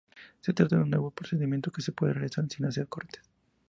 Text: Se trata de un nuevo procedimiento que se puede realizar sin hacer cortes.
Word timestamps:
Se 0.39 0.51
trata 0.51 0.77
de 0.77 0.81
un 0.81 0.89
nuevo 0.89 1.11
procedimiento 1.11 1.71
que 1.71 1.83
se 1.83 1.91
puede 1.91 2.13
realizar 2.13 2.49
sin 2.49 2.65
hacer 2.65 2.87
cortes. 2.87 3.21